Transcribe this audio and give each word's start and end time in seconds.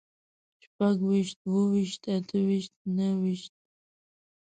شپږويشت، 0.63 1.37
اووهويشت، 1.47 2.01
اتهويشت، 2.15 2.73
نههويشت 2.95 3.53